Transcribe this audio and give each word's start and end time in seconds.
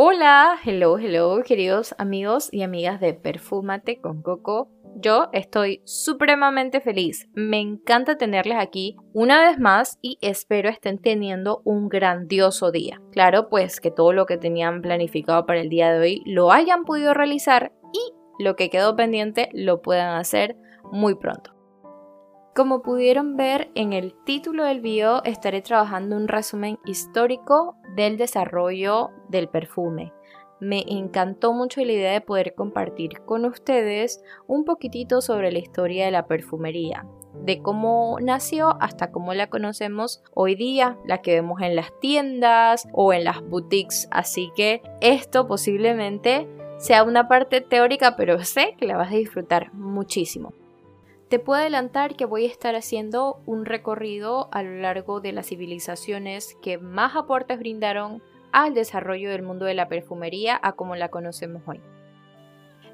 Hola, 0.00 0.60
hello, 0.64 0.96
hello, 0.96 1.42
queridos 1.44 1.92
amigos 1.98 2.50
y 2.52 2.62
amigas 2.62 3.00
de 3.00 3.14
Perfúmate 3.14 4.00
con 4.00 4.22
Coco. 4.22 4.70
Yo 4.94 5.28
estoy 5.32 5.82
supremamente 5.86 6.80
feliz. 6.80 7.28
Me 7.34 7.58
encanta 7.58 8.16
tenerles 8.16 8.58
aquí 8.60 8.94
una 9.12 9.40
vez 9.40 9.58
más 9.58 9.98
y 10.00 10.16
espero 10.20 10.68
estén 10.68 10.98
teniendo 10.98 11.62
un 11.64 11.88
grandioso 11.88 12.70
día. 12.70 13.02
Claro, 13.10 13.48
pues 13.48 13.80
que 13.80 13.90
todo 13.90 14.12
lo 14.12 14.24
que 14.26 14.38
tenían 14.38 14.82
planificado 14.82 15.46
para 15.46 15.62
el 15.62 15.68
día 15.68 15.90
de 15.90 15.98
hoy 15.98 16.22
lo 16.26 16.52
hayan 16.52 16.84
podido 16.84 17.12
realizar 17.12 17.72
y 17.92 18.14
lo 18.40 18.54
que 18.54 18.70
quedó 18.70 18.94
pendiente 18.94 19.48
lo 19.52 19.82
puedan 19.82 20.14
hacer 20.14 20.56
muy 20.92 21.16
pronto. 21.16 21.58
Como 22.54 22.82
pudieron 22.82 23.36
ver 23.36 23.72
en 23.74 23.92
el 23.92 24.14
título 24.24 24.62
del 24.64 24.80
video, 24.80 25.24
estaré 25.24 25.60
trabajando 25.60 26.14
un 26.14 26.28
resumen 26.28 26.78
histórico 26.84 27.76
del 27.96 28.16
desarrollo 28.16 29.10
del 29.28 29.48
perfume. 29.48 30.12
Me 30.60 30.84
encantó 30.88 31.52
mucho 31.52 31.84
la 31.84 31.92
idea 31.92 32.12
de 32.12 32.20
poder 32.20 32.54
compartir 32.54 33.20
con 33.24 33.44
ustedes 33.44 34.22
un 34.46 34.64
poquitito 34.64 35.20
sobre 35.20 35.52
la 35.52 35.60
historia 35.60 36.04
de 36.04 36.10
la 36.10 36.26
perfumería, 36.26 37.06
de 37.44 37.62
cómo 37.62 38.18
nació 38.20 38.76
hasta 38.80 39.12
cómo 39.12 39.34
la 39.34 39.48
conocemos 39.48 40.22
hoy 40.34 40.56
día, 40.56 40.98
la 41.06 41.18
que 41.22 41.34
vemos 41.34 41.62
en 41.62 41.76
las 41.76 41.92
tiendas 42.00 42.88
o 42.92 43.12
en 43.12 43.24
las 43.24 43.40
boutiques. 43.40 44.08
Así 44.10 44.50
que 44.56 44.82
esto 45.00 45.46
posiblemente 45.46 46.48
sea 46.78 47.04
una 47.04 47.28
parte 47.28 47.60
teórica, 47.60 48.16
pero 48.16 48.42
sé 48.44 48.74
que 48.78 48.86
la 48.86 48.96
vas 48.96 49.12
a 49.12 49.16
disfrutar 49.16 49.72
muchísimo. 49.74 50.52
Te 51.28 51.38
puedo 51.38 51.60
adelantar 51.60 52.16
que 52.16 52.24
voy 52.24 52.46
a 52.46 52.48
estar 52.48 52.74
haciendo 52.74 53.42
un 53.44 53.66
recorrido 53.66 54.48
a 54.50 54.62
lo 54.62 54.80
largo 54.80 55.20
de 55.20 55.32
las 55.32 55.48
civilizaciones 55.48 56.56
que 56.62 56.78
más 56.78 57.16
aportes 57.16 57.58
brindaron 57.58 58.22
al 58.52 58.74
desarrollo 58.74 59.30
del 59.30 59.42
mundo 59.42 59.64
de 59.64 59.74
la 59.74 59.88
perfumería 59.88 60.58
a 60.62 60.72
como 60.72 60.96
la 60.96 61.08
conocemos 61.08 61.62
hoy. 61.66 61.80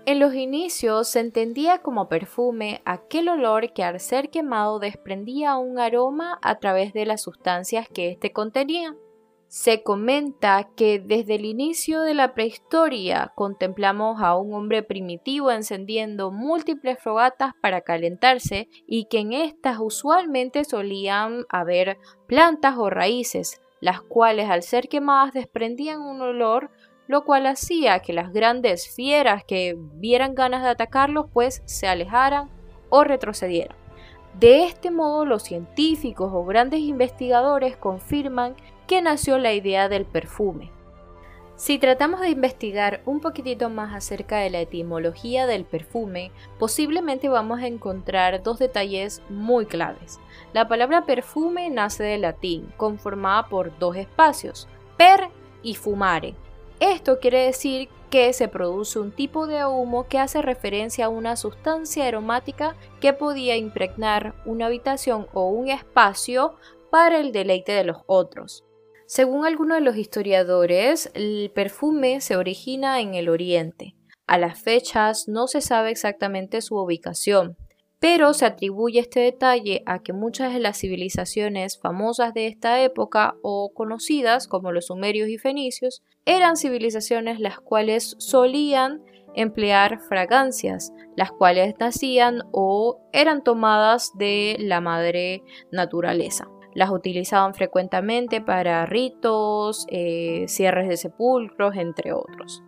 En 0.07 0.21
los 0.21 0.35
inicios 0.35 1.09
se 1.09 1.21
entendía 1.21 1.79
como 1.79 2.11
perfume 2.11 2.83
aquel 2.85 3.31
olor 3.31 3.73
que 3.73 3.83
al 3.83 4.01
ser 4.01 4.29
quemado 4.29 4.79
desprendía 4.79 5.57
un 5.57 5.79
aroma 5.79 6.39
a 6.43 6.59
través 6.59 6.93
de 6.93 7.07
las 7.07 7.23
sustancias 7.23 7.89
que 7.89 8.11
éste 8.11 8.31
contenía. 8.31 8.95
Se 9.49 9.83
comenta 9.83 10.69
que 10.77 10.99
desde 10.99 11.37
el 11.37 11.47
inicio 11.47 12.03
de 12.03 12.13
la 12.13 12.35
prehistoria 12.35 13.33
contemplamos 13.35 14.21
a 14.21 14.37
un 14.37 14.53
hombre 14.53 14.83
primitivo 14.83 15.51
encendiendo 15.51 16.31
múltiples 16.31 16.99
fogatas 16.99 17.53
para 17.63 17.81
calentarse 17.81 18.69
y 18.87 19.07
que 19.07 19.21
en 19.21 19.33
estas 19.33 19.79
usualmente 19.81 20.65
solían 20.65 21.47
haber 21.49 21.97
plantas 22.27 22.77
o 22.77 22.91
raíces, 22.91 23.63
las 23.85 24.01
cuales 24.01 24.49
al 24.49 24.63
ser 24.63 24.89
quemadas 24.89 25.35
desprendían 25.35 26.01
un 26.01 26.23
olor 26.23 26.71
lo 27.07 27.27
cual 27.27 27.45
hacía 27.45 27.99
que 27.99 28.15
las 28.15 28.33
grandes 28.33 28.89
fieras 28.89 29.45
que 29.45 29.77
vieran 29.77 30.35
ganas 30.35 30.63
de 30.63 30.71
atacarlos 30.71 31.27
pues 31.31 31.63
se 31.67 31.87
alejaran 31.87 32.49
o 32.89 33.05
retrocedieran. 33.05 33.77
De 34.41 34.65
este 34.65 34.91
modo 34.91 35.27
los 35.27 35.43
científicos 35.43 36.31
o 36.33 36.47
grandes 36.47 36.81
investigadores 36.81 37.77
confirman 37.77 38.57
que 38.87 39.03
nació 39.03 39.37
la 39.37 39.53
idea 39.53 39.91
del 39.91 40.07
perfume. 40.07 40.73
Si 41.57 41.79
tratamos 41.79 42.21
de 42.21 42.31
investigar 42.31 43.01
un 43.07 43.21
poquitito 43.21 43.71
más 43.71 43.95
acerca 43.95 44.39
de 44.39 44.51
la 44.51 44.61
etimología 44.61 45.47
del 45.47 45.65
perfume, 45.65 46.33
posiblemente 46.59 47.29
vamos 47.29 47.61
a 47.61 47.69
encontrar 47.69 48.43
dos 48.43 48.59
detalles 48.59 49.23
muy 49.29 49.65
claves. 49.67 50.19
La 50.53 50.67
palabra 50.67 51.07
perfume 51.07 51.71
nace 51.71 52.03
del 52.03 52.23
latín, 52.23 52.73
conformada 52.77 53.49
por 53.49 53.79
dos 53.79 53.95
espacios, 53.97 54.67
per 54.97 55.29
y 55.63 55.77
fumare. 55.77 56.35
Esto 56.81 57.21
quiere 57.21 57.47
decir 57.47 57.89
que 58.11 58.33
se 58.33 58.49
produce 58.49 58.99
un 58.99 59.13
tipo 59.13 59.47
de 59.47 59.65
humo 59.65 60.09
que 60.09 60.19
hace 60.19 60.43
referencia 60.43 61.07
a 61.07 61.09
una 61.09 61.37
sustancia 61.37 62.07
aromática 62.07 62.75
que 63.01 63.13
podía 63.13 63.57
impregnar 63.57 64.35
una 64.45 64.67
habitación 64.67 65.29
o 65.33 65.49
un 65.51 65.69
espacio 65.69 66.57
para 66.91 67.21
el 67.21 67.31
deleite 67.31 67.73
de 67.73 67.85
los 67.85 67.99
otros. 68.07 68.65
Según 69.07 69.45
algunos 69.45 69.79
de 69.79 69.85
los 69.85 69.97
historiadores, 69.97 71.11
el 71.15 71.51
perfume 71.55 72.21
se 72.21 72.37
origina 72.37 73.01
en 73.01 73.15
el 73.15 73.29
Oriente. 73.29 73.95
A 74.27 74.39
las 74.39 74.61
fechas 74.61 75.29
no 75.29 75.47
se 75.47 75.61
sabe 75.61 75.91
exactamente 75.91 76.63
su 76.63 76.77
ubicación, 76.77 77.59
pero 78.01 78.33
se 78.33 78.47
atribuye 78.47 79.01
este 79.01 79.21
detalle 79.21 79.83
a 79.85 79.99
que 79.99 80.15
muchas 80.15 80.55
de 80.55 80.61
las 80.61 80.79
civilizaciones 80.79 81.79
famosas 81.79 82.33
de 82.33 82.47
esta 82.47 82.83
época 82.83 83.35
o 83.43 83.73
conocidas 83.75 84.49
como 84.49 84.73
los 84.73 84.87
sumerios 84.87 85.29
y 85.29 85.37
fenicios 85.37 86.03
eran 86.25 86.57
civilizaciones 86.57 87.41
las 87.41 87.61
cuales 87.61 88.17
solían 88.19 89.03
emplear 89.35 90.01
fragancias, 90.01 90.93
las 91.17 91.31
cuales 91.31 91.75
nacían 91.79 92.43
o 92.53 93.01
eran 93.13 93.43
tomadas 93.43 94.13
de 94.17 94.57
la 94.59 94.81
madre 94.81 95.43
naturaleza. 95.71 96.49
Las 96.75 96.91
utilizaban 96.91 97.55
frecuentemente 97.55 98.41
para 98.41 98.85
ritos, 98.87 99.87
eh, 99.89 100.45
cierres 100.49 100.89
de 100.89 100.97
sepulcros, 100.97 101.77
entre 101.77 102.13
otros. 102.13 102.63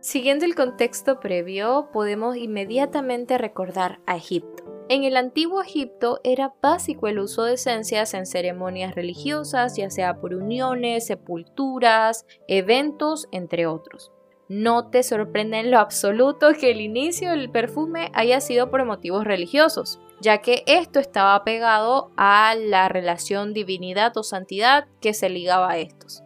Siguiendo 0.00 0.44
el 0.44 0.54
contexto 0.54 1.20
previo, 1.20 1.90
podemos 1.92 2.36
inmediatamente 2.36 3.38
recordar 3.38 4.00
a 4.06 4.16
Egipto. 4.16 4.64
En 4.88 5.04
el 5.04 5.16
antiguo 5.16 5.62
Egipto 5.62 6.20
era 6.24 6.54
básico 6.60 7.06
el 7.06 7.20
uso 7.20 7.44
de 7.44 7.54
esencias 7.54 8.12
en 8.14 8.26
ceremonias 8.26 8.94
religiosas, 8.94 9.76
ya 9.76 9.90
sea 9.90 10.20
por 10.20 10.34
uniones, 10.34 11.06
sepulturas, 11.06 12.26
eventos, 12.48 13.28
entre 13.30 13.66
otros. 13.66 14.10
No 14.52 14.90
te 14.90 15.02
sorprende 15.02 15.60
en 15.60 15.70
lo 15.70 15.78
absoluto 15.78 16.52
que 16.52 16.70
el 16.70 16.80
inicio 16.80 17.30
del 17.30 17.50
perfume 17.50 18.10
haya 18.12 18.40
sido 18.40 18.70
por 18.70 18.84
motivos 18.84 19.24
religiosos 19.24 19.98
ya 20.22 20.38
que 20.38 20.62
esto 20.66 21.00
estaba 21.00 21.42
pegado 21.42 22.12
a 22.16 22.54
la 22.54 22.88
relación 22.88 23.52
divinidad 23.52 24.16
o 24.16 24.22
santidad 24.22 24.86
que 25.00 25.14
se 25.14 25.28
ligaba 25.28 25.72
a 25.72 25.78
estos. 25.78 26.22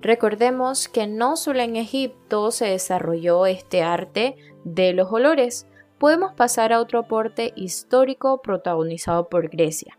Recordemos 0.00 0.88
que 0.88 1.06
no 1.06 1.36
solo 1.36 1.60
en 1.60 1.76
Egipto 1.76 2.50
se 2.50 2.66
desarrolló 2.66 3.46
este 3.46 3.82
arte 3.82 4.36
de 4.64 4.92
los 4.92 5.12
olores, 5.12 5.68
podemos 5.98 6.32
pasar 6.34 6.72
a 6.72 6.80
otro 6.80 6.98
aporte 6.98 7.52
histórico 7.54 8.42
protagonizado 8.42 9.28
por 9.28 9.48
Grecia. 9.48 9.96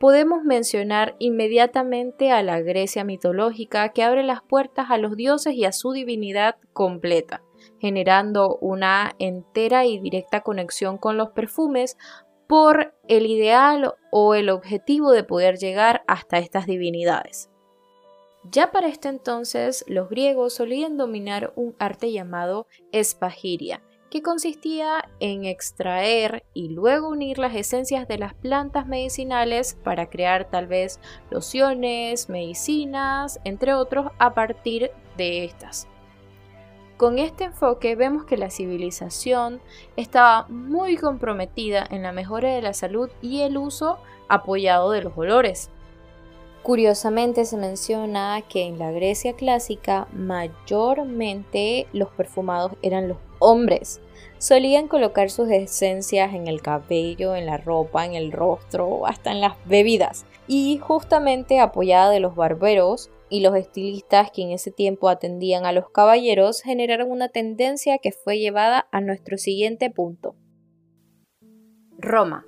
Podemos 0.00 0.44
mencionar 0.44 1.14
inmediatamente 1.18 2.32
a 2.32 2.42
la 2.42 2.58
Grecia 2.62 3.04
mitológica 3.04 3.90
que 3.90 4.02
abre 4.02 4.22
las 4.22 4.40
puertas 4.40 4.86
a 4.88 4.96
los 4.96 5.14
dioses 5.14 5.52
y 5.52 5.66
a 5.66 5.72
su 5.72 5.92
divinidad 5.92 6.56
completa, 6.72 7.42
generando 7.80 8.56
una 8.62 9.14
entera 9.18 9.84
y 9.84 9.98
directa 9.98 10.40
conexión 10.40 10.96
con 10.96 11.18
los 11.18 11.32
perfumes 11.32 11.98
por 12.48 12.94
el 13.08 13.26
ideal 13.26 13.92
o 14.10 14.34
el 14.34 14.48
objetivo 14.48 15.12
de 15.12 15.22
poder 15.22 15.58
llegar 15.58 16.02
hasta 16.06 16.38
estas 16.38 16.64
divinidades. 16.64 17.50
Ya 18.50 18.72
para 18.72 18.88
este 18.88 19.08
entonces, 19.08 19.84
los 19.86 20.08
griegos 20.08 20.54
solían 20.54 20.96
dominar 20.96 21.52
un 21.56 21.76
arte 21.78 22.10
llamado 22.10 22.66
espagiria, 22.90 23.82
que 24.10 24.22
consistía 24.22 25.08
en 25.20 25.44
extraer 25.44 26.44
y 26.52 26.68
luego 26.68 27.08
unir 27.08 27.38
las 27.38 27.54
esencias 27.54 28.08
de 28.08 28.18
las 28.18 28.34
plantas 28.34 28.86
medicinales 28.86 29.78
para 29.84 30.10
crear 30.10 30.50
tal 30.50 30.66
vez 30.66 31.00
lociones, 31.30 32.28
medicinas, 32.28 33.40
entre 33.44 33.72
otros, 33.74 34.10
a 34.18 34.34
partir 34.34 34.90
de 35.16 35.44
estas. 35.44 35.86
Con 36.96 37.18
este 37.18 37.44
enfoque 37.44 37.96
vemos 37.96 38.24
que 38.24 38.36
la 38.36 38.50
civilización 38.50 39.60
estaba 39.96 40.46
muy 40.48 40.98
comprometida 40.98 41.86
en 41.88 42.02
la 42.02 42.12
mejora 42.12 42.50
de 42.54 42.60
la 42.60 42.74
salud 42.74 43.08
y 43.22 43.40
el 43.40 43.56
uso 43.56 43.98
apoyado 44.28 44.90
de 44.90 45.02
los 45.02 45.16
olores. 45.16 45.70
Curiosamente 46.62 47.46
se 47.46 47.56
menciona 47.56 48.42
que 48.48 48.62
en 48.64 48.78
la 48.78 48.90
Grecia 48.90 49.34
clásica 49.34 50.08
mayormente 50.12 51.86
los 51.92 52.10
perfumados 52.10 52.72
eran 52.82 53.08
los 53.08 53.18
hombres. 53.38 54.00
Solían 54.38 54.86
colocar 54.86 55.30
sus 55.30 55.50
esencias 55.50 56.34
en 56.34 56.46
el 56.46 56.60
cabello, 56.60 57.34
en 57.34 57.46
la 57.46 57.56
ropa, 57.56 58.04
en 58.04 58.14
el 58.14 58.30
rostro, 58.30 59.06
hasta 59.06 59.32
en 59.32 59.40
las 59.40 59.56
bebidas. 59.66 60.26
Y 60.46 60.78
justamente 60.78 61.60
apoyada 61.60 62.10
de 62.10 62.20
los 62.20 62.34
barberos, 62.34 63.10
y 63.30 63.40
los 63.40 63.54
estilistas 63.54 64.30
que 64.30 64.42
en 64.42 64.50
ese 64.50 64.70
tiempo 64.70 65.08
atendían 65.08 65.64
a 65.64 65.72
los 65.72 65.88
caballeros 65.90 66.62
generaron 66.62 67.10
una 67.10 67.28
tendencia 67.28 67.98
que 67.98 68.12
fue 68.12 68.38
llevada 68.38 68.88
a 68.90 69.00
nuestro 69.00 69.38
siguiente 69.38 69.88
punto. 69.88 70.34
Roma. 71.96 72.44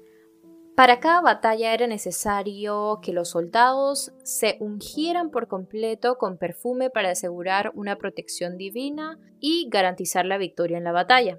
Para 0.83 0.99
cada 0.99 1.21
batalla 1.21 1.75
era 1.75 1.87
necesario 1.87 2.99
que 3.03 3.13
los 3.13 3.29
soldados 3.29 4.13
se 4.25 4.57
ungieran 4.59 5.31
por 5.31 5.47
completo 5.47 6.19
con 6.19 6.39
perfume 6.39 6.91
para 6.91 7.11
asegurar 7.11 7.71
una 7.77 7.99
protección 7.99 8.57
divina 8.57 9.17
y 9.39 9.69
garantizar 9.71 10.27
la 10.27 10.39
victoria 10.39 10.79
en 10.79 10.83
la 10.83 10.91
batalla. 10.91 11.39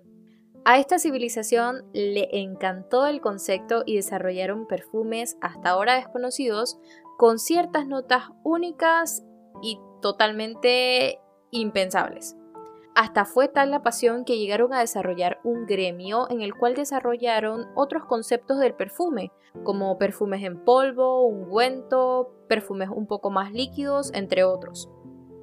A 0.64 0.80
esta 0.80 0.98
civilización 0.98 1.84
le 1.92 2.30
encantó 2.32 3.06
el 3.06 3.20
concepto 3.20 3.84
y 3.86 3.98
desarrollaron 3.98 4.66
perfumes 4.66 5.36
hasta 5.42 5.72
ahora 5.72 5.96
desconocidos 5.96 6.80
con 7.18 7.38
ciertas 7.38 7.86
notas 7.86 8.30
únicas 8.46 9.26
y 9.62 9.78
totalmente 10.02 11.20
impensables. 11.52 12.38
Hasta 12.96 13.26
fue 13.26 13.48
tal 13.48 13.72
la 13.72 13.82
pasión 13.82 14.24
que 14.24 14.38
llegaron 14.38 14.72
a 14.74 14.80
desarrollar 14.80 15.40
un 15.44 15.66
gremio 15.66 16.30
en 16.30 16.42
el 16.42 16.54
cual 16.54 16.76
desarrollaron 16.76 17.68
otros 17.76 18.06
conceptos 18.06 18.60
del 18.60 18.76
perfume, 18.76 19.32
como 19.64 19.98
perfumes 19.98 20.44
en 20.44 20.64
polvo, 20.64 21.26
ungüento, 21.26 22.32
perfumes 22.48 22.90
un 22.90 23.08
poco 23.08 23.32
más 23.32 23.52
líquidos, 23.52 24.12
entre 24.14 24.44
otros. 24.44 24.90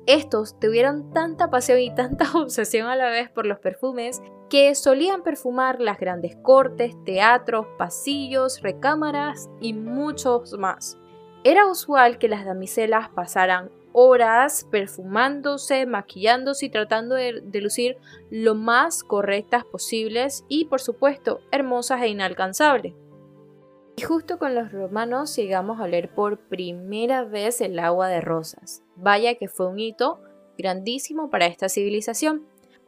Estos 0.06 0.58
tuvieron 0.60 1.12
tanta 1.12 1.50
pasión 1.50 1.80
y 1.80 1.94
tanta 1.94 2.24
obsesión 2.34 2.88
a 2.88 2.96
la 2.96 3.10
vez 3.10 3.30
por 3.30 3.46
los 3.46 3.58
perfumes 3.58 4.22
que 4.48 4.74
solían 4.74 5.22
perfumar 5.22 5.80
las 5.80 5.98
grandes 5.98 6.36
cortes, 6.42 6.96
teatros, 7.04 7.66
pasillos, 7.78 8.62
recámaras 8.62 9.48
y 9.60 9.74
muchos 9.74 10.56
más. 10.58 10.98
Era 11.42 11.66
usual 11.66 12.18
que 12.18 12.28
las 12.28 12.44
damiselas 12.44 13.08
pasaran 13.10 13.70
horas 13.92 14.66
perfumándose, 14.70 15.86
maquillándose 15.86 16.66
y 16.66 16.70
tratando 16.70 17.14
de, 17.14 17.42
lucir 17.60 17.96
lo 18.30 18.54
más 18.54 19.02
correctas 19.02 19.64
posibles 19.64 20.44
y 20.48 20.66
por 20.66 20.80
supuesto 20.80 21.40
hermosas 21.50 22.02
e 22.02 22.08
inalcanzables. 22.08 22.94
Y 23.96 24.02
justo 24.02 24.38
con 24.38 24.54
los 24.54 24.72
romanos 24.72 25.36
llegamos 25.36 25.80
a 25.80 25.88
leer 25.88 26.14
por 26.14 26.38
primera 26.48 27.24
vez 27.24 27.60
el 27.60 27.78
agua 27.78 28.08
de 28.08 28.20
rosas. 28.20 28.82
Vaya 28.96 29.34
que 29.34 29.48
fue 29.48 29.68
un 29.68 29.78
hito 29.78 30.20
grandísimo 30.56 31.28
para 31.28 31.46
esta 31.46 31.68
civilización. 31.68 32.46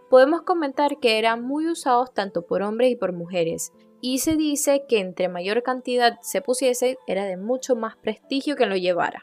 Podemos 0.09 0.43
comentar 0.43 0.99
que 1.01 1.19
eran 1.19 1.43
muy 1.43 1.69
usados 1.69 2.13
tanto 2.13 2.47
por 2.47 2.63
hombres 2.63 2.91
y 2.91 2.97
por 2.97 3.13
mujeres, 3.13 3.73
y 4.01 4.19
se 4.19 4.37
dice 4.37 4.85
que 4.89 4.99
entre 4.99 5.29
mayor 5.29 5.63
cantidad 5.63 6.19
se 6.23 6.43
pusiese 6.43 6.99
era 7.07 7.25
de 7.25 7.37
mucho 7.37 7.77
más 7.77 7.97
prestigio 7.97 8.57
que 8.57 8.67
lo 8.67 8.77
llevara. 8.77 9.23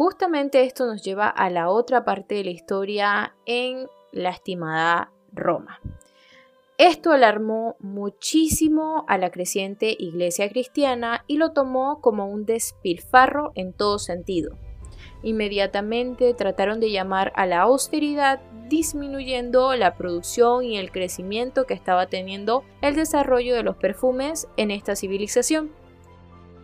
Justamente 0.00 0.62
esto 0.62 0.86
nos 0.86 1.02
lleva 1.02 1.28
a 1.28 1.50
la 1.50 1.68
otra 1.68 2.06
parte 2.06 2.36
de 2.36 2.44
la 2.44 2.50
historia 2.52 3.34
en 3.44 3.86
la 4.12 4.30
estimada 4.30 5.12
Roma. 5.30 5.78
Esto 6.78 7.12
alarmó 7.12 7.76
muchísimo 7.80 9.04
a 9.08 9.18
la 9.18 9.30
creciente 9.30 9.94
iglesia 9.98 10.48
cristiana 10.48 11.24
y 11.26 11.36
lo 11.36 11.52
tomó 11.52 12.00
como 12.00 12.30
un 12.30 12.46
despilfarro 12.46 13.52
en 13.54 13.74
todo 13.74 13.98
sentido. 13.98 14.56
Inmediatamente 15.22 16.32
trataron 16.32 16.80
de 16.80 16.90
llamar 16.90 17.30
a 17.36 17.44
la 17.44 17.60
austeridad 17.60 18.40
disminuyendo 18.70 19.76
la 19.76 19.96
producción 19.98 20.64
y 20.64 20.78
el 20.78 20.92
crecimiento 20.92 21.66
que 21.66 21.74
estaba 21.74 22.06
teniendo 22.06 22.64
el 22.80 22.94
desarrollo 22.94 23.54
de 23.54 23.64
los 23.64 23.76
perfumes 23.76 24.48
en 24.56 24.70
esta 24.70 24.96
civilización. 24.96 25.78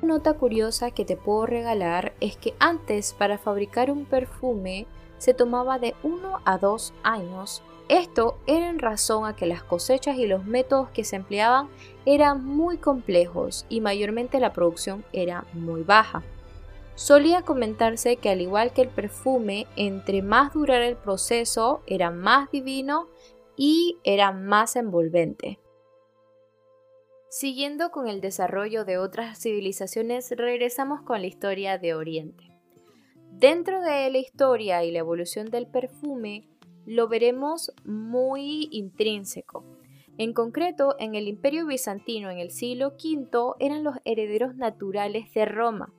Nota 0.03 0.35
curiosa 0.35 0.91
que 0.91 1.05
te 1.05 1.17
puedo 1.17 1.47
regalar 1.47 2.13
es 2.21 2.37
que 2.37 2.55
antes 2.59 3.15
para 3.15 3.39
fabricar 3.39 3.91
un 3.91 4.05
perfume 4.05 4.87
se 5.19 5.35
tomaba 5.35 5.79
de 5.79 5.95
1 6.03 6.41
a 6.45 6.59
2 6.59 6.93
años. 7.03 7.63
Esto 7.89 8.37
era 8.47 8.69
en 8.69 8.79
razón 8.79 9.25
a 9.25 9.37
que 9.37 9.47
las 9.47 9.63
cosechas 9.63 10.19
y 10.19 10.27
los 10.27 10.45
métodos 10.45 10.91
que 10.91 11.05
se 11.05 11.17
empleaban 11.17 11.69
eran 12.05 12.45
muy 12.45 12.79
complejos 12.79 13.65
y 13.69 13.81
mayormente 13.81 14.41
la 14.41 14.53
producción 14.53 15.05
era 15.13 15.47
muy 15.53 15.83
baja. 15.83 16.23
Solía 16.95 17.43
comentarse 17.43 18.17
que 18.17 18.31
al 18.31 18.41
igual 18.41 18.73
que 18.73 18.83
el 18.83 18.89
perfume, 18.89 19.67
entre 19.77 20.23
más 20.23 20.53
durara 20.53 20.87
el 20.87 20.97
proceso, 20.97 21.83
era 21.87 22.11
más 22.11 22.51
divino 22.51 23.09
y 23.57 23.99
era 24.03 24.33
más 24.33 24.77
envolvente. 24.77 25.59
Siguiendo 27.29 27.91
con 27.91 28.09
el 28.09 28.21
desarrollo 28.21 28.85
de 28.85 28.99
otras 28.99 29.39
civilizaciones, 29.39 30.31
regresamos 30.31 31.03
con 31.03 31.21
la 31.21 31.27
historia 31.27 31.79
de 31.79 31.95
Oriente. 31.95 32.45
Dentro 33.33 33.81
de 33.81 34.11
la 34.11 34.19
historia 34.19 34.85
y 34.85 34.93
la 34.93 35.01
evolución 35.01 35.51
del 35.51 35.67
perfume, 35.67 36.49
lo 36.87 37.09
veremos 37.09 37.73
muy 37.85 38.69
intrínseco. 38.71 39.65
En 40.19 40.33
concreto, 40.33 40.97
en 40.99 41.15
el 41.15 41.29
Imperio 41.29 41.67
Bizantino 41.67 42.31
en 42.31 42.39
el 42.39 42.51
siglo 42.51 42.95
V 43.03 43.57
eran 43.59 43.85
los 43.85 43.97
herederos 44.05 44.57
naturales 44.57 45.33
de 45.35 45.45
Roma 45.45 45.93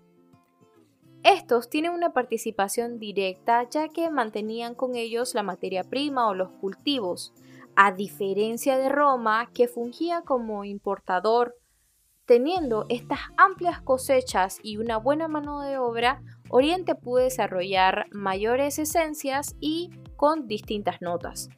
estos 1.27 1.69
tienen 1.69 1.91
una 1.91 2.13
participación 2.13 2.99
directa 2.99 3.67
ya 3.69 3.89
que 3.89 4.09
mantenían 4.09 4.75
con 4.75 4.95
ellos 4.95 5.35
la 5.35 5.43
materia 5.43 5.83
prima 5.83 6.29
o 6.29 6.33
los 6.33 6.51
cultivos, 6.51 7.33
a 7.79 7.91
diferencia 7.91 8.75
de 8.75 8.89
Roma 8.89 9.51
que 9.53 9.67
fungía 9.67 10.23
como 10.23 10.65
importador. 10.65 11.55
Teniendo 12.25 12.87
estas 12.89 13.19
amplias 13.37 13.81
cosechas 13.81 14.59
y 14.63 14.77
una 14.77 14.97
buena 14.97 15.27
mano 15.27 15.61
de 15.61 15.77
obra, 15.77 16.23
Oriente 16.49 16.95
pudo 16.95 17.23
desarrollar 17.23 18.07
mayores 18.11 18.79
esencias 18.79 19.55
y 19.59 19.91
con 20.15 20.47
distintas 20.47 21.01
notas. 21.01 21.49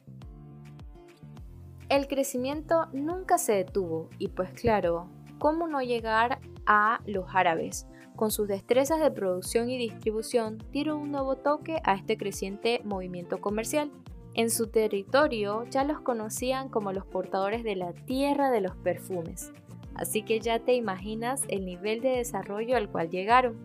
El 1.88 2.06
crecimiento 2.06 2.86
nunca 2.92 3.38
se 3.38 3.54
detuvo 3.54 4.10
y 4.18 4.28
pues 4.28 4.52
claro, 4.52 5.08
¿cómo 5.38 5.68
no 5.68 5.80
llegar 5.80 6.38
a 6.66 7.00
los 7.06 7.24
árabes? 7.34 7.86
con 8.20 8.30
sus 8.30 8.48
destrezas 8.48 9.00
de 9.00 9.10
producción 9.10 9.70
y 9.70 9.78
distribución, 9.78 10.58
dieron 10.72 11.00
un 11.00 11.10
nuevo 11.10 11.36
toque 11.36 11.80
a 11.84 11.94
este 11.94 12.18
creciente 12.18 12.82
movimiento 12.84 13.40
comercial. 13.40 13.90
En 14.34 14.50
su 14.50 14.68
territorio 14.68 15.64
ya 15.70 15.84
los 15.84 16.00
conocían 16.00 16.68
como 16.68 16.92
los 16.92 17.04
portadores 17.04 17.64
de 17.64 17.76
la 17.76 17.92
tierra 17.92 18.50
de 18.50 18.60
los 18.60 18.76
perfumes, 18.76 19.52
así 19.94 20.22
que 20.22 20.40
ya 20.40 20.60
te 20.60 20.74
imaginas 20.74 21.42
el 21.48 21.64
nivel 21.64 22.00
de 22.00 22.10
desarrollo 22.10 22.76
al 22.76 22.88
cual 22.88 23.10
llegaron. 23.10 23.56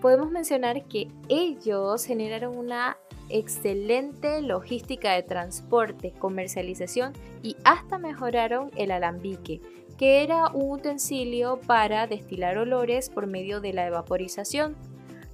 Podemos 0.00 0.30
mencionar 0.30 0.84
que 0.84 1.08
ellos 1.28 2.04
generaron 2.04 2.56
una 2.56 2.96
excelente 3.28 4.40
logística 4.40 5.12
de 5.12 5.22
transporte, 5.22 6.12
comercialización 6.18 7.12
y 7.42 7.56
hasta 7.64 7.98
mejoraron 7.98 8.70
el 8.76 8.90
alambique, 8.90 9.60
que 9.98 10.22
era 10.22 10.48
un 10.48 10.70
utensilio 10.70 11.60
para 11.66 12.06
destilar 12.06 12.56
olores 12.56 13.10
por 13.10 13.26
medio 13.26 13.60
de 13.60 13.72
la 13.72 13.86
evaporización, 13.86 14.76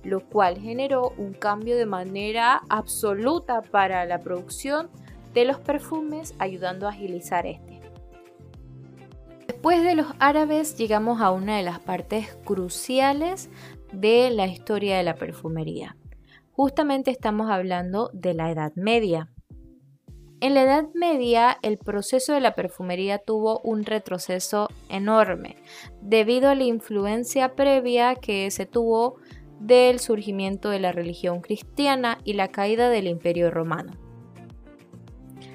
lo 0.07 0.21
cual 0.21 0.59
generó 0.59 1.13
un 1.19 1.33
cambio 1.33 1.77
de 1.77 1.87
manera 1.87 2.63
absoluta 2.69 3.63
para 3.63 4.05
la 4.07 4.21
producción 4.21 4.89
de 5.35 5.45
los 5.45 5.59
perfumes, 5.59 6.35
ayudando 6.39 6.87
a 6.87 6.91
agilizar 6.91 7.47
este. 7.47 7.81
Después 9.47 9.83
de 9.83 9.97
los 9.97 10.07
árabes 10.19 10.77
llegamos 10.79 11.21
a 11.21 11.31
una 11.31 11.57
de 11.57 11.63
las 11.63 11.81
partes 11.81 12.39
cruciales 12.45 13.51
de 13.93 14.31
la 14.31 14.47
historia 14.47 14.97
de 14.97 15.03
la 15.03 15.17
perfumería. 15.17 15.97
Justamente 16.53 17.11
estamos 17.11 17.51
hablando 17.51 18.11
de 18.13 18.35
la 18.35 18.51
Edad 18.51 18.73
Media. 18.77 19.31
En 20.41 20.55
la 20.55 20.63
Edad 20.63 20.87
Media, 20.95 21.59
el 21.63 21.79
proceso 21.79 22.33
de 22.33 22.41
la 22.41 22.55
perfumería 22.55 23.19
tuvo 23.19 23.61
un 23.61 23.85
retroceso 23.85 24.69
enorme, 24.89 25.57
debido 26.01 26.51
a 26.51 26.55
la 26.55 26.65
influencia 26.65 27.55
previa 27.55 28.15
que 28.15 28.51
se 28.51 28.67
tuvo 28.67 29.17
del 29.61 30.01
surgimiento 30.01 30.71
de 30.71 30.81
la 30.81 30.93
religión 30.93 31.41
cristiana 31.41 32.19
y 32.25 32.35
la 32.35 32.49
caída 32.49 32.91
del 32.91 33.07
imperio 33.07 33.51
romano. 33.51 33.93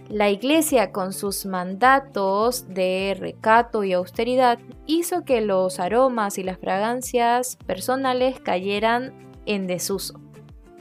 La 0.09 0.29
iglesia 0.29 0.91
con 0.91 1.13
sus 1.13 1.45
mandatos 1.45 2.67
de 2.67 3.15
recato 3.17 3.85
y 3.85 3.93
austeridad 3.93 4.59
hizo 4.85 5.23
que 5.23 5.39
los 5.39 5.79
aromas 5.79 6.37
y 6.37 6.43
las 6.43 6.57
fragancias 6.57 7.55
personales 7.65 8.39
cayeran 8.41 9.13
en 9.45 9.67
desuso. 9.67 10.19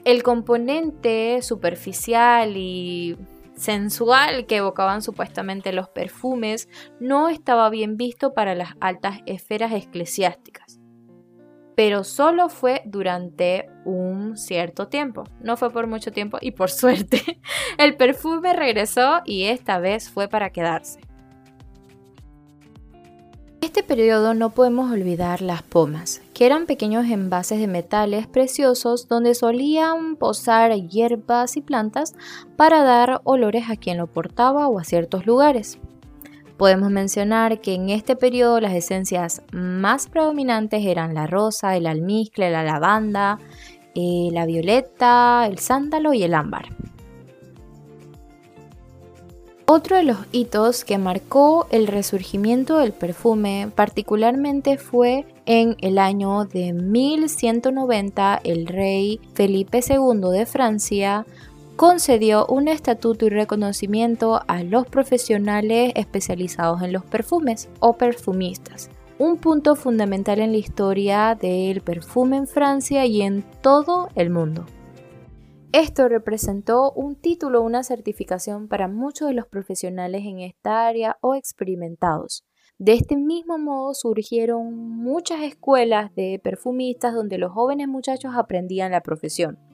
El 0.04 0.24
componente 0.24 1.42
superficial 1.42 2.56
y 2.56 3.16
sensual 3.54 4.46
que 4.46 4.56
evocaban 4.56 5.02
supuestamente 5.02 5.72
los 5.72 5.88
perfumes 5.88 6.68
no 6.98 7.28
estaba 7.28 7.68
bien 7.70 7.96
visto 7.96 8.32
para 8.32 8.54
las 8.54 8.70
altas 8.80 9.20
esferas 9.26 9.72
eclesiásticas. 9.72 10.69
Pero 11.80 12.04
solo 12.04 12.50
fue 12.50 12.82
durante 12.84 13.70
un 13.86 14.36
cierto 14.36 14.88
tiempo, 14.88 15.24
no 15.40 15.56
fue 15.56 15.70
por 15.70 15.86
mucho 15.86 16.12
tiempo 16.12 16.36
y 16.38 16.50
por 16.50 16.70
suerte 16.70 17.40
el 17.78 17.96
perfume 17.96 18.52
regresó 18.52 19.22
y 19.24 19.44
esta 19.44 19.78
vez 19.78 20.10
fue 20.10 20.28
para 20.28 20.50
quedarse 20.50 21.00
este 23.62 23.82
periodo 23.82 24.34
no 24.34 24.50
podemos 24.50 24.92
olvidar 24.92 25.40
las 25.40 25.62
pomas, 25.62 26.20
que 26.34 26.44
eran 26.44 26.66
pequeños 26.66 27.06
envases 27.06 27.60
de 27.60 27.66
metales 27.66 28.26
preciosos 28.26 29.08
donde 29.08 29.34
solían 29.34 30.16
posar 30.16 30.74
hierbas 30.74 31.56
y 31.56 31.62
plantas 31.62 32.14
para 32.56 32.82
dar 32.82 33.22
olores 33.24 33.70
a 33.70 33.76
quien 33.76 33.96
lo 33.96 34.06
portaba 34.06 34.68
o 34.68 34.78
a 34.78 34.84
ciertos 34.84 35.24
lugares. 35.24 35.78
Podemos 36.60 36.90
mencionar 36.90 37.62
que 37.62 37.72
en 37.72 37.88
este 37.88 38.16
periodo 38.16 38.60
las 38.60 38.74
esencias 38.74 39.40
más 39.50 40.08
predominantes 40.08 40.84
eran 40.84 41.14
la 41.14 41.26
rosa, 41.26 41.74
el 41.74 41.86
almizcle, 41.86 42.50
la 42.50 42.62
lavanda, 42.62 43.38
eh, 43.94 44.28
la 44.30 44.44
violeta, 44.44 45.46
el 45.46 45.58
sándalo 45.58 46.12
y 46.12 46.22
el 46.22 46.34
ámbar. 46.34 46.66
Otro 49.64 49.96
de 49.96 50.02
los 50.02 50.18
hitos 50.32 50.84
que 50.84 50.98
marcó 50.98 51.66
el 51.70 51.86
resurgimiento 51.86 52.76
del 52.76 52.92
perfume 52.92 53.70
particularmente 53.74 54.76
fue 54.76 55.24
en 55.46 55.76
el 55.80 55.96
año 55.96 56.44
de 56.44 56.74
1190 56.74 58.38
el 58.44 58.66
rey 58.66 59.18
Felipe 59.32 59.80
II 59.88 60.30
de 60.30 60.44
Francia 60.44 61.24
concedió 61.80 62.44
un 62.44 62.68
estatuto 62.68 63.24
y 63.24 63.30
reconocimiento 63.30 64.42
a 64.48 64.62
los 64.62 64.86
profesionales 64.86 65.92
especializados 65.94 66.82
en 66.82 66.92
los 66.92 67.06
perfumes 67.06 67.70
o 67.78 67.94
perfumistas, 67.94 68.90
un 69.18 69.38
punto 69.38 69.74
fundamental 69.76 70.40
en 70.40 70.52
la 70.52 70.58
historia 70.58 71.38
del 71.40 71.80
perfume 71.80 72.36
en 72.36 72.46
Francia 72.46 73.06
y 73.06 73.22
en 73.22 73.42
todo 73.62 74.10
el 74.14 74.28
mundo. 74.28 74.66
Esto 75.72 76.06
representó 76.10 76.92
un 76.92 77.16
título 77.16 77.62
una 77.62 77.82
certificación 77.82 78.68
para 78.68 78.86
muchos 78.86 79.28
de 79.28 79.34
los 79.34 79.46
profesionales 79.46 80.26
en 80.26 80.40
esta 80.40 80.86
área 80.86 81.16
o 81.22 81.34
experimentados. 81.34 82.44
De 82.76 82.92
este 82.92 83.16
mismo 83.16 83.56
modo 83.56 83.94
surgieron 83.94 84.74
muchas 84.76 85.40
escuelas 85.44 86.14
de 86.14 86.42
perfumistas 86.44 87.14
donde 87.14 87.38
los 87.38 87.52
jóvenes 87.52 87.88
muchachos 87.88 88.32
aprendían 88.36 88.92
la 88.92 89.00
profesión. 89.00 89.69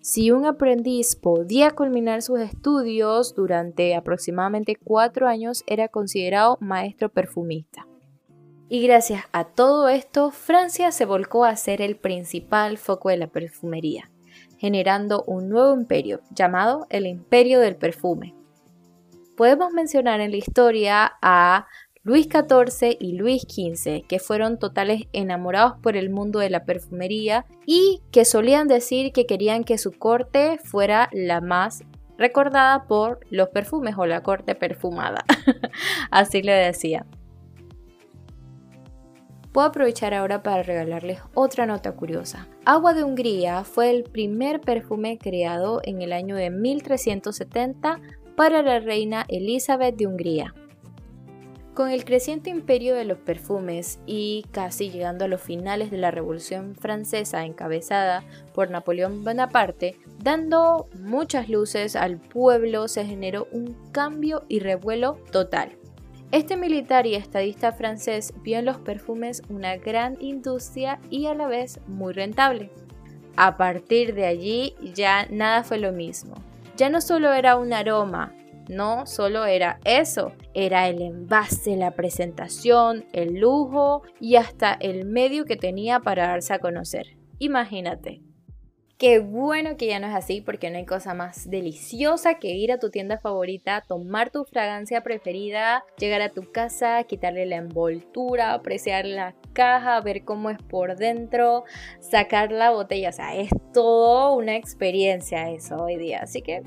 Si 0.00 0.30
un 0.30 0.46
aprendiz 0.46 1.16
podía 1.16 1.70
culminar 1.72 2.22
sus 2.22 2.40
estudios 2.40 3.34
durante 3.34 3.94
aproximadamente 3.94 4.76
cuatro 4.76 5.28
años, 5.28 5.62
era 5.66 5.88
considerado 5.88 6.56
maestro 6.60 7.08
perfumista. 7.10 7.86
Y 8.68 8.82
gracias 8.82 9.24
a 9.32 9.44
todo 9.44 9.88
esto, 9.88 10.30
Francia 10.30 10.92
se 10.92 11.04
volcó 11.04 11.44
a 11.44 11.56
ser 11.56 11.82
el 11.82 11.96
principal 11.96 12.78
foco 12.78 13.08
de 13.08 13.16
la 13.16 13.26
perfumería 13.26 14.10
generando 14.60 15.24
un 15.26 15.48
nuevo 15.48 15.74
imperio 15.74 16.20
llamado 16.34 16.86
el 16.90 17.06
Imperio 17.06 17.60
del 17.60 17.76
Perfume. 17.76 18.34
Podemos 19.34 19.72
mencionar 19.72 20.20
en 20.20 20.32
la 20.32 20.36
historia 20.36 21.12
a 21.22 21.66
Luis 22.02 22.28
XIV 22.28 22.96
y 22.98 23.12
Luis 23.12 23.42
XV, 23.42 24.06
que 24.06 24.18
fueron 24.18 24.58
totales 24.58 25.02
enamorados 25.12 25.74
por 25.82 25.98
el 25.98 26.08
mundo 26.08 26.38
de 26.38 26.48
la 26.48 26.64
perfumería 26.64 27.44
y 27.66 28.00
que 28.10 28.24
solían 28.24 28.68
decir 28.68 29.12
que 29.12 29.26
querían 29.26 29.64
que 29.64 29.76
su 29.76 29.92
corte 29.92 30.58
fuera 30.64 31.10
la 31.12 31.42
más 31.42 31.84
recordada 32.16 32.84
por 32.84 33.20
los 33.28 33.50
perfumes 33.50 33.96
o 33.98 34.06
la 34.06 34.22
corte 34.22 34.54
perfumada. 34.54 35.24
Así 36.10 36.42
le 36.42 36.52
decía. 36.52 37.04
Puedo 39.52 39.66
aprovechar 39.66 40.14
ahora 40.14 40.42
para 40.42 40.62
regalarles 40.62 41.20
otra 41.34 41.66
nota 41.66 41.92
curiosa. 41.92 42.48
Agua 42.64 42.94
de 42.94 43.04
Hungría 43.04 43.64
fue 43.64 43.90
el 43.90 44.04
primer 44.04 44.62
perfume 44.62 45.18
creado 45.18 45.82
en 45.84 46.00
el 46.00 46.14
año 46.14 46.36
de 46.36 46.48
1370 46.48 48.00
para 48.36 48.62
la 48.62 48.78
reina 48.78 49.26
Elizabeth 49.28 49.96
de 49.96 50.06
Hungría. 50.06 50.54
Con 51.74 51.90
el 51.90 52.04
creciente 52.04 52.50
imperio 52.50 52.96
de 52.96 53.04
los 53.04 53.18
perfumes 53.18 54.00
y 54.04 54.44
casi 54.50 54.90
llegando 54.90 55.24
a 55.24 55.28
los 55.28 55.40
finales 55.40 55.90
de 55.90 55.98
la 55.98 56.10
Revolución 56.10 56.74
Francesa 56.74 57.44
encabezada 57.44 58.24
por 58.54 58.70
Napoleón 58.70 59.22
Bonaparte, 59.22 59.96
dando 60.18 60.88
muchas 60.98 61.48
luces 61.48 61.94
al 61.94 62.18
pueblo, 62.18 62.88
se 62.88 63.06
generó 63.06 63.46
un 63.52 63.76
cambio 63.92 64.42
y 64.48 64.58
revuelo 64.58 65.18
total. 65.30 65.76
Este 66.32 66.56
militar 66.56 67.06
y 67.06 67.14
estadista 67.14 67.72
francés 67.72 68.34
vio 68.42 68.58
en 68.58 68.64
los 68.64 68.78
perfumes 68.78 69.42
una 69.48 69.76
gran 69.76 70.16
industria 70.20 71.00
y 71.08 71.26
a 71.26 71.34
la 71.34 71.46
vez 71.46 71.80
muy 71.86 72.12
rentable. 72.12 72.70
A 73.36 73.56
partir 73.56 74.14
de 74.14 74.26
allí 74.26 74.74
ya 74.94 75.26
nada 75.30 75.62
fue 75.62 75.78
lo 75.78 75.92
mismo. 75.92 76.34
Ya 76.76 76.88
no 76.88 77.00
solo 77.00 77.32
era 77.32 77.56
un 77.56 77.72
aroma, 77.72 78.32
no 78.68 79.06
solo 79.06 79.44
era 79.44 79.80
eso, 79.84 80.32
era 80.54 80.88
el 80.88 81.02
envase, 81.02 81.76
la 81.76 81.92
presentación, 81.92 83.04
el 83.12 83.40
lujo 83.40 84.02
y 84.20 84.36
hasta 84.36 84.72
el 84.72 85.04
medio 85.04 85.44
que 85.44 85.56
tenía 85.56 86.00
para 86.00 86.28
darse 86.28 86.54
a 86.54 86.58
conocer. 86.58 87.16
Imagínate, 87.38 88.22
Qué 89.00 89.18
bueno 89.18 89.78
que 89.78 89.86
ya 89.86 89.98
no 89.98 90.08
es 90.08 90.14
así 90.14 90.42
porque 90.42 90.68
no 90.68 90.76
hay 90.76 90.84
cosa 90.84 91.14
más 91.14 91.48
deliciosa 91.48 92.34
que 92.34 92.48
ir 92.48 92.70
a 92.70 92.78
tu 92.78 92.90
tienda 92.90 93.16
favorita, 93.16 93.82
tomar 93.88 94.28
tu 94.28 94.44
fragancia 94.44 95.02
preferida, 95.02 95.86
llegar 95.96 96.20
a 96.20 96.28
tu 96.28 96.52
casa, 96.52 97.02
quitarle 97.04 97.46
la 97.46 97.56
envoltura, 97.56 98.52
apreciar 98.52 99.06
la 99.06 99.34
caja, 99.54 99.98
ver 100.02 100.26
cómo 100.26 100.50
es 100.50 100.58
por 100.58 100.96
dentro, 100.96 101.64
sacar 102.00 102.52
la 102.52 102.72
botella. 102.72 103.08
O 103.08 103.12
sea, 103.12 103.34
es 103.36 103.48
todo 103.72 104.34
una 104.34 104.56
experiencia 104.56 105.48
eso 105.48 105.76
hoy 105.76 105.96
día. 105.96 106.20
Así 106.20 106.42
que 106.42 106.62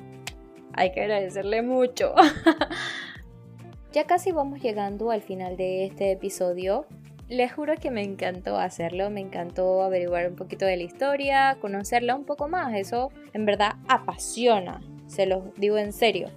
hay 0.74 0.92
que 0.92 1.02
agradecerle 1.02 1.62
mucho. 1.62 2.14
ya 3.94 4.06
casi 4.06 4.32
vamos 4.32 4.62
llegando 4.62 5.12
al 5.12 5.22
final 5.22 5.58
de 5.58 5.86
este 5.86 6.12
episodio. 6.12 6.86
Les 7.30 7.54
juro 7.54 7.76
que 7.76 7.90
me 7.90 8.04
encantó 8.04 8.58
hacerlo, 8.58 9.10
me 9.10 9.22
encantó 9.22 9.82
averiguar 9.82 10.28
un 10.28 10.36
poquito 10.36 10.66
de 10.66 10.78
la 10.78 10.84
historia, 10.84 11.58
conocerla 11.62 12.16
un 12.16 12.26
poco 12.26 12.48
más, 12.48 12.76
eso 12.76 13.12
en 13.34 13.46
verdad 13.46 13.74
apasiona, 13.88 14.82
se 15.08 15.26
los 15.26 15.54
digo 15.56 15.78
en 15.78 15.94
serio. 15.94 16.30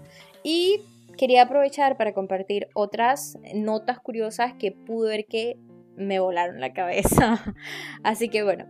Y 0.43 0.83
quería 1.19 1.43
aprovechar 1.43 1.97
para 1.97 2.13
compartir 2.13 2.69
otras 2.75 3.39
notas 3.55 3.99
curiosas 3.99 4.55
que 4.55 4.71
pude 4.71 5.09
ver 5.09 5.27
que 5.27 5.59
me 5.97 6.21
volaron 6.21 6.61
la 6.61 6.73
cabeza. 6.73 7.55
Así 8.03 8.29
que 8.29 8.45
bueno, 8.45 8.67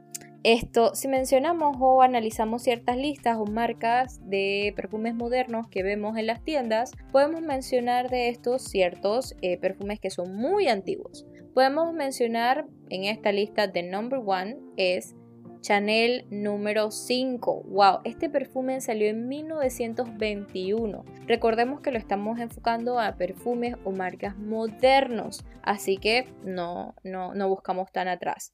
esto, 0.47 0.95
si 0.95 1.09
mencionamos 1.09 1.77
o 1.81 2.03
analizamos 2.03 2.63
ciertas 2.63 2.97
listas 2.97 3.37
o 3.37 3.47
marcas 3.47 4.21
de 4.23 4.73
perfumes 4.77 5.13
modernos 5.13 5.67
que 5.67 5.83
vemos 5.83 6.17
en 6.17 6.29
las 6.29 6.45
tiendas, 6.45 6.93
podemos 7.11 7.41
mencionar 7.41 8.09
de 8.11 8.29
estos 8.29 8.63
ciertos 8.63 9.35
eh, 9.43 9.59
perfumes 9.59 9.99
que 9.99 10.09
son 10.09 10.37
muy 10.37 10.69
antiguos. 10.69 11.27
Podemos 11.53 11.93
mencionar 11.93 12.65
en 12.91 13.05
esta 13.05 13.33
lista 13.33 13.67
de 13.67 13.83
number 13.83 14.21
one 14.25 14.57
es 14.77 15.17
Chanel 15.63 16.27
número 16.31 16.93
5. 16.93 17.65
Wow, 17.65 17.99
este 18.05 18.31
perfume 18.31 18.81
salió 18.81 19.09
en 19.09 19.27
1921. 19.27 21.05
Recordemos 21.27 21.81
que 21.81 21.91
lo 21.91 21.99
estamos 21.99 22.39
enfocando 22.39 23.01
a 23.01 23.17
perfumes 23.17 23.75
o 23.83 23.91
marcas 23.91 24.39
modernos, 24.39 25.45
así 25.63 25.97
que 25.97 26.33
no, 26.45 26.95
no, 27.03 27.35
no 27.35 27.49
buscamos 27.49 27.91
tan 27.91 28.07
atrás. 28.07 28.53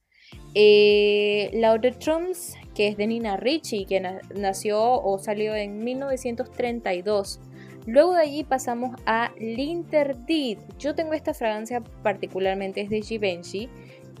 Eh, 0.55 1.49
la 1.53 1.77
de 1.77 1.91
Trumps, 1.91 2.55
que 2.75 2.87
es 2.87 2.97
de 2.97 3.07
Nina 3.07 3.37
Ricci, 3.37 3.85
que 3.85 4.01
nació 4.35 5.01
o 5.01 5.17
salió 5.17 5.55
en 5.55 5.83
1932. 5.83 7.39
Luego 7.85 8.13
de 8.13 8.21
allí 8.21 8.43
pasamos 8.43 8.95
a 9.05 9.31
L'Interdit. 9.37 10.59
Yo 10.79 10.95
tengo 10.95 11.13
esta 11.13 11.33
fragancia 11.33 11.81
particularmente, 12.01 12.81
es 12.81 12.89
de 12.89 13.01
Givenchy. 13.01 13.69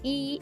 Y 0.01 0.41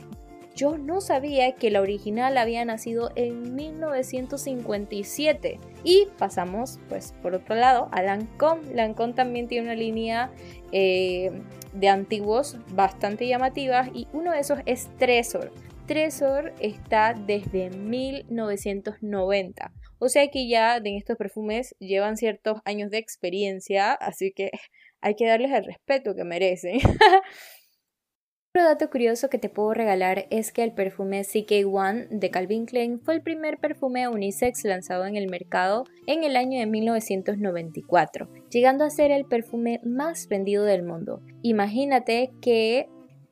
yo 0.56 0.78
no 0.78 1.02
sabía 1.02 1.54
que 1.54 1.72
la 1.72 1.82
original 1.82 2.38
había 2.38 2.64
nacido 2.66 3.12
en 3.16 3.56
1957. 3.56 5.60
Y 5.84 6.08
pasamos, 6.18 6.80
pues, 6.90 7.14
por 7.22 7.36
otro 7.36 7.56
lado, 7.56 7.90
a 7.92 8.02
Lancôme. 8.02 8.74
Lancôme 8.74 9.14
también 9.14 9.48
tiene 9.48 9.68
una 9.68 9.76
línea 9.76 10.32
eh, 10.72 11.32
de 11.74 11.90
antiguos 11.90 12.58
bastante 12.74 13.28
llamativas. 13.28 13.90
Y 13.94 14.08
uno 14.14 14.32
de 14.32 14.40
esos 14.40 14.60
es 14.66 14.90
Tresor. 14.98 15.52
Tresor 15.86 16.54
está 16.60 17.14
desde 17.14 17.70
1990. 17.70 19.74
O 20.00 20.10
sea 20.10 20.28
que 20.30 20.48
ya 20.48 20.78
en 20.78 20.96
estos 20.96 21.18
perfumes 21.18 21.76
llevan 21.80 22.18
ciertos 22.18 22.60
años 22.66 22.90
de 22.92 22.98
experiencia, 22.98 23.94
así 23.94 24.32
que 24.32 24.52
hay 25.02 25.16
que 25.16 25.28
darles 25.28 25.52
el 25.52 25.66
respeto 25.66 26.16
que 26.16 26.24
merecen. 26.24 26.80
Otro 28.54 28.66
dato 28.66 28.90
curioso 28.90 29.30
que 29.30 29.38
te 29.38 29.48
puedo 29.48 29.74
regalar 29.74 30.28
es 30.30 30.52
que 30.52 30.64
el 30.64 30.74
perfume 30.74 31.22
CK1 31.22 32.10
de 32.10 32.32
Calvin 32.32 32.66
Klein 32.66 33.00
fue 33.00 33.14
el 33.14 33.22
primer 33.22 33.60
perfume 33.60 34.10
unisex 34.10 34.66
lanzado 34.66 35.06
en 35.06 35.16
el 35.16 35.30
mercado 35.30 35.86
en 36.06 36.26
el 36.26 36.36
año 36.36 36.60
de 36.60 36.66
1994, 36.66 38.28
llegando 38.50 38.84
a 38.84 38.90
ser 38.90 39.12
el 39.12 39.24
perfume 39.24 39.80
más 39.86 40.28
vendido 40.28 40.66
del 40.66 40.84
mundo. 40.84 41.22
Imagínate 41.44 42.30
que 42.42 42.90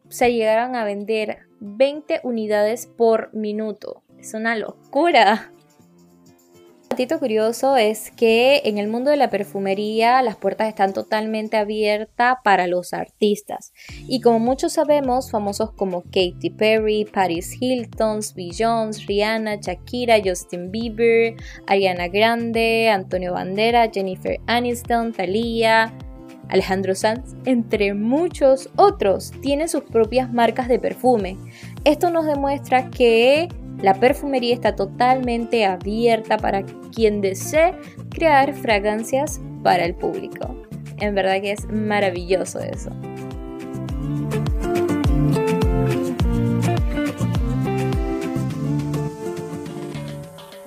se 0.07 0.31
llegaran 0.31 0.77
a 0.77 0.85
vender 0.85 1.48
20 1.59 2.21
unidades 2.23 2.87
por 2.87 3.33
minuto. 3.33 4.03
Es 4.17 4.33
una 4.33 4.55
locura 4.55 5.51
datito 6.99 7.19
curioso 7.19 7.77
es 7.77 8.11
que 8.11 8.61
en 8.65 8.77
el 8.77 8.89
mundo 8.89 9.09
de 9.09 9.15
la 9.15 9.29
perfumería 9.29 10.21
las 10.21 10.35
puertas 10.35 10.67
están 10.67 10.91
totalmente 10.91 11.55
abiertas 11.55 12.35
para 12.43 12.67
los 12.67 12.91
artistas. 12.91 13.71
Y 14.09 14.19
como 14.19 14.39
muchos 14.39 14.73
sabemos, 14.73 15.31
famosos 15.31 15.71
como 15.71 16.01
Katy 16.03 16.49
Perry, 16.57 17.05
Paris 17.05 17.55
Hilton, 17.57 18.19
Beyoncé, 18.35 19.05
Rihanna, 19.07 19.61
Shakira, 19.61 20.17
Justin 20.21 20.71
Bieber, 20.71 21.35
Ariana 21.67 22.09
Grande, 22.09 22.89
Antonio 22.89 23.31
Bandera, 23.31 23.89
Jennifer 23.89 24.37
Aniston, 24.47 25.13
Thalía, 25.13 25.93
Alejandro 26.49 26.95
Sanz, 26.95 27.35
entre 27.45 27.93
muchos 27.93 28.69
otros, 28.75 29.31
tienen 29.41 29.69
sus 29.69 29.83
propias 29.83 30.31
marcas 30.33 30.67
de 30.67 30.79
perfume. 30.79 31.37
Esto 31.85 32.09
nos 32.09 32.25
demuestra 32.25 32.89
que 32.89 33.47
la 33.81 33.93
perfumería 33.93 34.53
está 34.53 34.75
totalmente 34.75 35.65
abierta 35.65 36.37
para 36.37 36.63
quien 36.93 37.21
desee 37.21 37.73
crear 38.09 38.53
fragancias 38.53 39.39
para 39.63 39.85
el 39.85 39.95
público. 39.95 40.55
En 40.97 41.15
verdad 41.15 41.39
que 41.41 41.51
es 41.53 41.65
maravilloso 41.65 42.59
eso. 42.59 42.89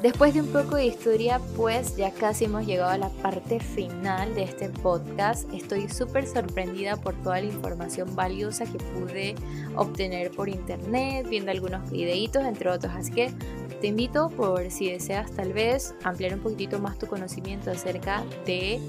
Después 0.02 0.34
de 0.34 0.40
un 0.40 0.48
poco 0.48 0.74
de 0.74 0.86
historia, 0.86 1.40
pues 1.56 1.96
ya 1.96 2.10
casi 2.10 2.46
hemos 2.46 2.66
llegado 2.66 2.90
a 2.90 2.98
la 2.98 3.08
parte 3.08 3.60
final 3.60 4.34
de 4.34 4.42
este 4.42 4.68
podcast. 4.68 5.48
Estoy 5.54 5.88
súper 5.88 6.26
sorprendida 6.26 6.96
por 6.96 7.14
toda 7.22 7.38
la 7.38 7.46
información 7.46 8.16
valiosa 8.16 8.64
que 8.64 8.78
pude 8.78 9.36
obtener 9.76 10.32
por 10.32 10.48
internet, 10.48 11.28
viendo 11.28 11.52
algunos 11.52 11.88
videitos, 11.88 12.42
entre 12.42 12.68
otros. 12.70 12.92
Así 12.96 13.12
que 13.12 13.32
te 13.80 13.86
invito 13.86 14.28
por 14.30 14.72
si 14.72 14.90
deseas 14.90 15.30
tal 15.30 15.52
vez 15.52 15.94
ampliar 16.02 16.34
un 16.34 16.40
poquitito 16.40 16.80
más 16.80 16.98
tu 16.98 17.06
conocimiento 17.06 17.70
acerca 17.70 18.24
de 18.44 18.80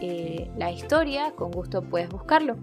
eh, 0.00 0.50
la 0.56 0.72
historia, 0.72 1.32
con 1.32 1.50
gusto 1.50 1.82
puedes 1.82 2.08
buscarlo. 2.08 2.56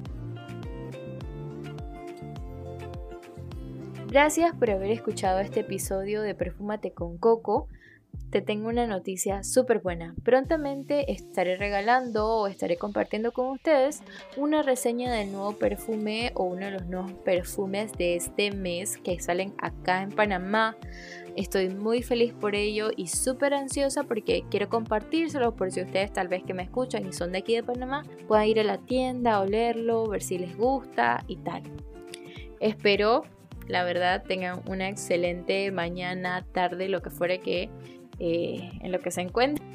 Gracias 4.08 4.56
por 4.56 4.72
haber 4.72 4.90
escuchado 4.90 5.40
este 5.40 5.60
episodio 5.60 6.24
de 6.24 6.34
Perfúmate 6.34 6.94
con 6.94 7.20
Coco 7.20 7.68
te 8.30 8.42
tengo 8.42 8.70
una 8.70 8.88
noticia 8.88 9.44
súper 9.44 9.80
buena. 9.80 10.16
Prontamente 10.24 11.12
estaré 11.12 11.58
regalando 11.58 12.28
o 12.28 12.48
estaré 12.48 12.78
compartiendo 12.78 13.32
con 13.32 13.48
ustedes 13.48 14.02
una 14.38 14.62
reseña 14.62 15.12
del 15.14 15.32
nuevo 15.32 15.54
perfume 15.54 16.32
o 16.36 16.44
uno 16.44 16.66
de 16.66 16.72
los 16.72 16.86
nuevos 16.86 17.12
perfumes 17.26 17.92
de 17.94 18.16
este 18.16 18.52
mes 18.52 18.98
que 18.98 19.20
salen 19.20 19.54
acá 19.58 20.02
en 20.04 20.12
Panamá. 20.12 20.78
Estoy 21.36 21.70
muy 21.70 22.04
feliz 22.04 22.34
por 22.34 22.56
ello 22.56 22.90
y 22.96 23.08
súper 23.08 23.54
ansiosa 23.54 24.04
porque 24.04 24.44
quiero 24.50 24.70
compartírselo 24.70 25.56
por 25.56 25.72
si 25.72 25.82
ustedes 25.82 26.12
tal 26.12 26.28
vez 26.28 26.44
que 26.44 26.54
me 26.54 26.64
escuchan 26.64 27.08
y 27.08 27.14
son 27.14 27.32
de 27.32 27.40
aquí 27.40 27.56
de 27.56 27.64
Panamá 27.64 28.04
puedan 28.28 28.48
ir 28.48 28.60
a 28.60 28.64
la 28.64 28.78
tienda, 28.78 29.40
olerlo, 29.40 30.08
ver 30.08 30.22
si 30.22 30.38
les 30.38 30.58
gusta 30.58 31.24
y 31.28 31.38
tal. 31.38 31.64
Espero, 32.60 33.24
la 33.68 33.84
verdad, 33.84 34.24
tengan 34.28 34.62
una 34.68 34.90
excelente 34.90 35.72
mañana, 35.72 36.46
tarde, 36.52 36.90
lo 36.90 37.02
que 37.02 37.10
fuera 37.10 37.38
que 37.38 37.70
eh, 38.20 38.72
en 38.82 38.92
lo 38.92 39.00
que 39.00 39.12
se 39.12 39.22
encuentra. 39.22 39.66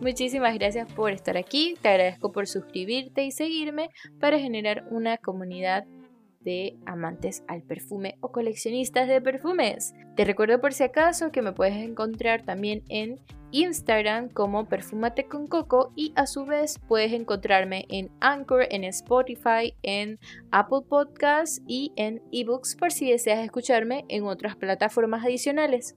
Muchísimas 0.00 0.54
gracias 0.54 0.92
por 0.92 1.12
estar 1.12 1.36
aquí, 1.36 1.76
te 1.80 1.88
agradezco 1.88 2.32
por 2.32 2.46
suscribirte 2.46 3.24
y 3.24 3.30
seguirme 3.30 3.90
para 4.20 4.38
generar 4.38 4.84
una 4.90 5.16
comunidad 5.18 5.86
de 6.40 6.76
amantes 6.86 7.44
al 7.46 7.62
perfume 7.62 8.16
o 8.20 8.32
coleccionistas 8.32 9.08
de 9.08 9.20
perfumes. 9.20 9.94
Te 10.16 10.24
recuerdo 10.24 10.60
por 10.60 10.72
si 10.72 10.84
acaso 10.84 11.30
que 11.30 11.42
me 11.42 11.52
puedes 11.52 11.76
encontrar 11.76 12.42
también 12.42 12.82
en 12.88 13.20
Instagram 13.52 14.30
como 14.30 14.66
Perfúmate 14.66 15.24
con 15.24 15.46
Coco 15.46 15.92
y 15.94 16.12
a 16.16 16.26
su 16.26 16.46
vez 16.46 16.78
puedes 16.88 17.12
encontrarme 17.12 17.86
en 17.90 18.10
Anchor, 18.20 18.66
en 18.70 18.84
Spotify, 18.84 19.74
en 19.82 20.18
Apple 20.50 20.80
Podcasts 20.88 21.62
y 21.66 21.92
en 21.96 22.22
eBooks 22.32 22.76
por 22.76 22.92
si 22.92 23.10
deseas 23.10 23.44
escucharme 23.44 24.04
en 24.08 24.24
otras 24.24 24.56
plataformas 24.56 25.24
adicionales. 25.24 25.96